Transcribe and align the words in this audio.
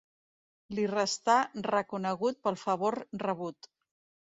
Li 0.79 0.85
restà 0.93 1.37
reconegut 1.67 2.43
pel 2.49 2.61
favor 2.67 3.03
rebut. 3.29 3.75